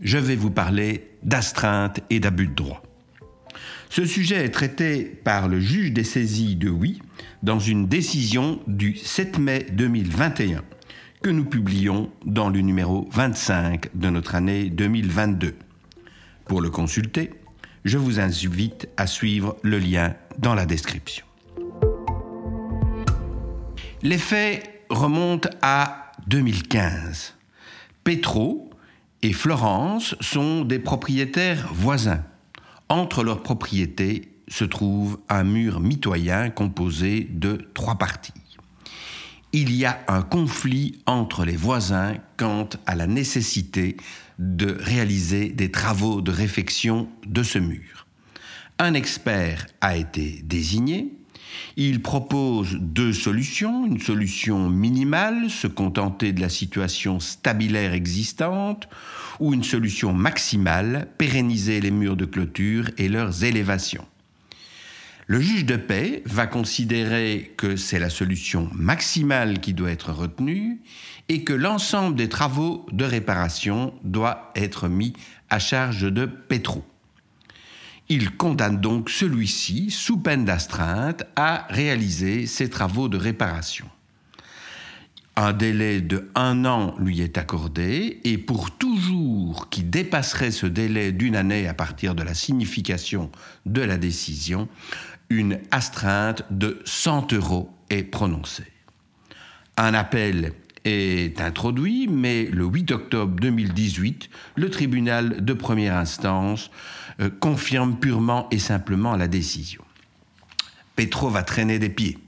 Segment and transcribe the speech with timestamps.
[0.00, 2.82] je vais vous parler d'astreinte et d'abus de droit.
[3.88, 7.00] Ce sujet est traité par le juge des saisies de Oui
[7.42, 10.62] dans une décision du 7 mai 2021
[11.22, 15.54] que nous publions dans le numéro 25 de notre année 2022.
[16.44, 17.30] Pour le consulter,
[17.84, 21.24] je vous invite à suivre le lien dans la description.
[24.02, 27.34] Les faits remontent à 2015.
[28.04, 28.65] Petro
[29.26, 32.22] et Florence sont des propriétaires voisins.
[32.88, 38.32] Entre leurs propriétés se trouve un mur mitoyen composé de trois parties.
[39.52, 43.96] Il y a un conflit entre les voisins quant à la nécessité
[44.38, 48.06] de réaliser des travaux de réfection de ce mur.
[48.78, 51.15] Un expert a été désigné.
[51.76, 53.86] Il propose deux solutions.
[53.86, 58.88] Une solution minimale, se contenter de la situation stabilaire existante,
[59.40, 64.06] ou une solution maximale, pérenniser les murs de clôture et leurs élévations.
[65.28, 70.80] Le juge de paix va considérer que c'est la solution maximale qui doit être retenue
[71.28, 75.14] et que l'ensemble des travaux de réparation doit être mis
[75.50, 76.84] à charge de Petro.
[78.08, 83.86] Il condamne donc celui-ci, sous peine d'astreinte, à réaliser ces travaux de réparation.
[85.34, 91.12] Un délai de un an lui est accordé et pour toujours qui dépasserait ce délai
[91.12, 93.30] d'une année à partir de la signification
[93.66, 94.66] de la décision,
[95.28, 98.72] une astreinte de 100 euros est prononcée.
[99.76, 100.52] Un appel
[100.86, 106.70] est introduit, mais le 8 octobre 2018, le tribunal de première instance
[107.20, 109.82] euh, confirme purement et simplement la décision.
[110.94, 112.18] Petro va traîner des pieds.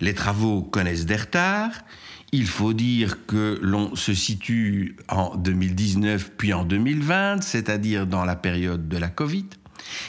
[0.00, 1.84] Les travaux connaissent des retards.
[2.32, 8.36] Il faut dire que l'on se situe en 2019 puis en 2020, c'est-à-dire dans la
[8.36, 9.46] période de la Covid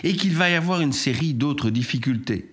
[0.03, 2.50] et qu'il va y avoir une série d'autres difficultés.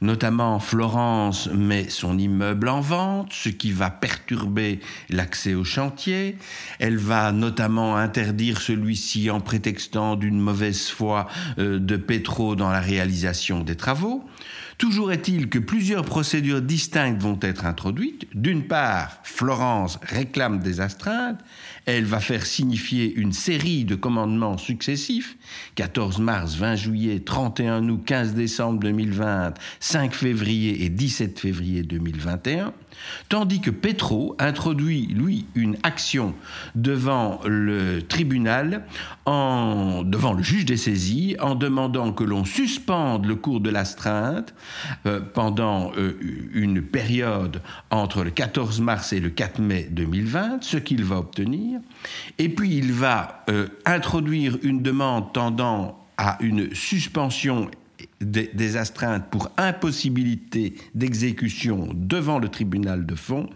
[0.00, 6.36] Notamment, Florence met son immeuble en vente, ce qui va perturber l'accès au chantier.
[6.78, 11.26] Elle va notamment interdire celui-ci en prétextant d'une mauvaise foi
[11.58, 14.24] euh, de Petro dans la réalisation des travaux.
[14.78, 18.28] Toujours est-il que plusieurs procédures distinctes vont être introduites.
[18.32, 21.40] D'une part, Florence réclame des astreintes.
[21.84, 25.36] Elle va faire signifier une série de commandements successifs.
[25.74, 32.72] 14 mars, 20 juillet, 31 août, 15 décembre 2020, 5 février et 17 février 2021.
[33.28, 36.34] Tandis que Petro introduit, lui, une action
[36.76, 38.84] devant le tribunal,
[39.26, 44.54] devant le juge des saisies, en demandant que l'on suspende le cours de l'astreinte
[45.06, 46.18] euh, pendant euh,
[46.52, 51.80] une période entre le 14 mars et le 4 mai 2020, ce qu'il va obtenir.
[52.38, 57.70] Et puis il va euh, introduire une demande tendant à une suspension
[58.20, 63.48] des, astreintes pour impossibilité d'exécution devant le tribunal de fond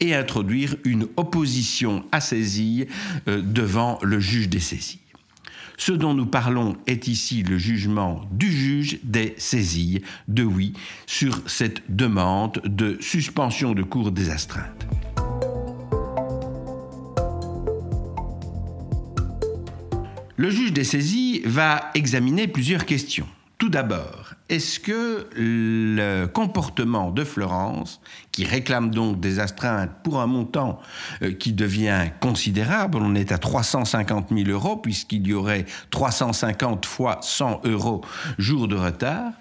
[0.00, 2.86] et introduire une opposition à saisie
[3.26, 5.07] devant le juge des saisies.
[5.80, 10.72] Ce dont nous parlons est ici le jugement du juge des saisies de oui
[11.06, 14.88] sur cette demande de suspension de cours des astreintes.
[20.36, 23.28] Le juge des saisies va examiner plusieurs questions.
[23.56, 28.00] Tout d'abord, est-ce que le comportement de Florence,
[28.32, 30.80] qui réclame donc des astreintes pour un montant
[31.22, 37.18] euh, qui devient considérable, on est à 350 000 euros puisqu'il y aurait 350 fois
[37.20, 38.00] 100 euros
[38.38, 39.32] jour de retard,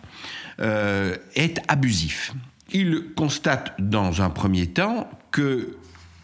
[0.59, 2.33] euh, est abusif
[2.71, 5.77] Il constate dans un premier temps que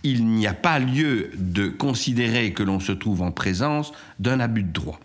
[0.05, 4.63] il n'y a pas lieu de considérer que l'on se trouve en présence d'un abus
[4.63, 4.99] de droit.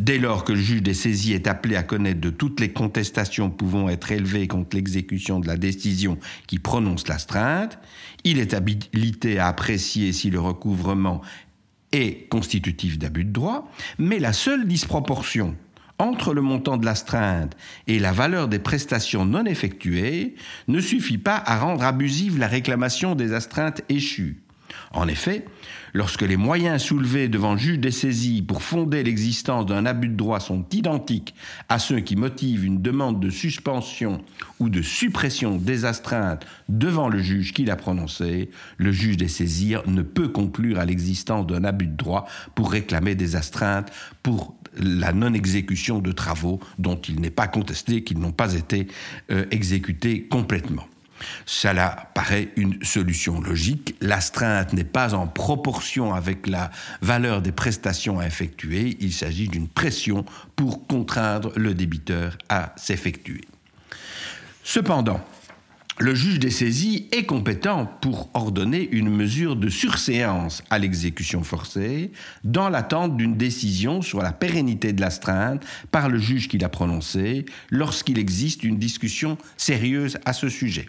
[0.00, 3.50] Dès lors que le juge des saisies est appelé à connaître de toutes les contestations
[3.50, 6.16] pouvant être élevées contre l'exécution de la décision
[6.46, 7.78] qui prononce l'astreinte,
[8.24, 11.20] il est habilité à apprécier si le recouvrement
[11.92, 15.54] est constitutif d'abus de droit, mais la seule disproportion
[15.98, 17.54] entre le montant de l'astreinte
[17.86, 20.34] et la valeur des prestations non effectuées
[20.66, 24.40] ne suffit pas à rendre abusive la réclamation des astreintes échues.
[24.92, 25.44] En effet,
[25.92, 30.16] lorsque les moyens soulevés devant le juge des saisies pour fonder l'existence d'un abus de
[30.16, 31.32] droit sont identiques
[31.68, 34.20] à ceux qui motivent une demande de suspension
[34.58, 39.76] ou de suppression des astreintes devant le juge qui l'a prononcé, le juge des saisies
[39.86, 42.26] ne peut conclure à l'existence d'un abus de droit
[42.56, 43.92] pour réclamer des astreintes
[44.24, 48.88] pour la non-exécution de travaux dont il n'est pas contesté qu'ils n'ont pas été
[49.30, 50.86] euh, exécutés complètement.
[51.46, 53.94] Cela paraît une solution logique.
[54.00, 56.70] L'astreinte n'est pas en proportion avec la
[57.00, 58.96] valeur des prestations à effectuer.
[59.00, 60.24] Il s'agit d'une pression
[60.56, 63.42] pour contraindre le débiteur à s'effectuer.
[64.62, 65.20] Cependant,
[66.00, 72.10] le juge des saisies est compétent pour ordonner une mesure de surséance à l'exécution forcée
[72.42, 77.44] dans l'attente d'une décision sur la pérennité de l'astreinte par le juge qui l'a prononcée
[77.68, 80.86] lorsqu'il existe une discussion sérieuse à ce sujet.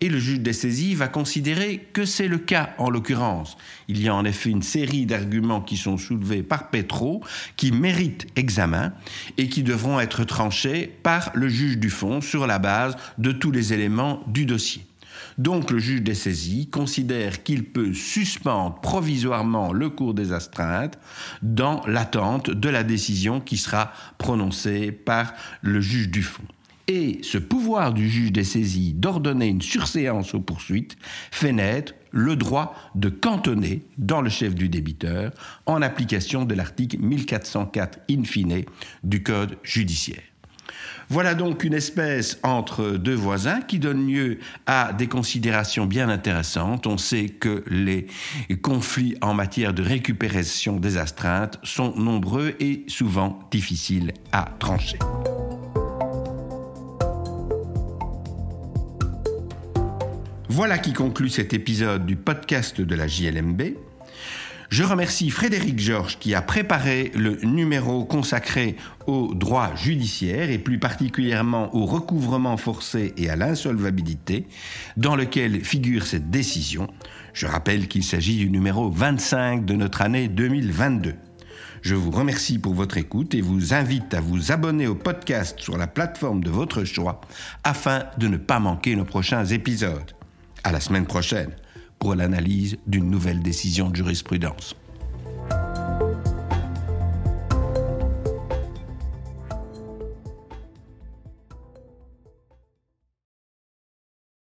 [0.00, 3.56] Et le juge des saisies va considérer que c'est le cas en l'occurrence.
[3.88, 7.22] Il y a en effet une série d'arguments qui sont soulevés par Petro
[7.56, 8.92] qui méritent examen
[9.38, 13.50] et qui devront être tranchés par le juge du fond sur la base de tous
[13.50, 14.22] les éléments
[15.38, 20.98] Donc le juge des saisies considère qu'il peut suspendre provisoirement le cours des astreintes
[21.42, 25.32] dans l'attente de la décision qui sera prononcée par
[25.62, 26.44] le juge du fond.
[26.86, 30.98] Et ce pouvoir du juge des saisies d'ordonner une surséance aux poursuites
[31.30, 35.32] fait naître le droit de cantonner dans le chef du débiteur
[35.64, 38.64] en application de l'article 1404 in fine
[39.02, 40.22] du Code judiciaire.
[41.08, 46.86] Voilà donc une espèce entre deux voisins qui donne lieu à des considérations bien intéressantes.
[46.86, 48.06] On sait que les
[48.62, 54.98] conflits en matière de récupération des astreintes sont nombreux et souvent difficiles à trancher.
[60.48, 63.60] Voilà qui conclut cet épisode du podcast de la JLMB.
[64.74, 68.74] Je remercie Frédéric Georges qui a préparé le numéro consacré
[69.06, 74.48] au droit judiciaire et plus particulièrement au recouvrement forcé et à l'insolvabilité
[74.96, 76.88] dans lequel figure cette décision.
[77.34, 81.14] Je rappelle qu'il s'agit du numéro 25 de notre année 2022.
[81.82, 85.78] Je vous remercie pour votre écoute et vous invite à vous abonner au podcast sur
[85.78, 87.20] la plateforme de votre choix
[87.62, 90.16] afin de ne pas manquer nos prochains épisodes.
[90.64, 91.52] À la semaine prochaine
[92.04, 94.76] pour l'analyse d'une nouvelle décision de jurisprudence.